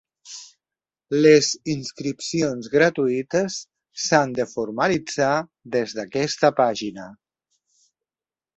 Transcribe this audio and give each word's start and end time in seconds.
Les 1.25 1.49
inscripcions 1.73 2.69
gratuïtes 2.77 3.59
s’han 4.07 4.33
de 4.41 4.49
formalitzar 4.55 5.31
des 5.77 5.97
d’aquesta 6.01 6.55
pàgina. 6.65 7.07